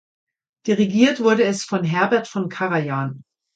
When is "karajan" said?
2.49-3.23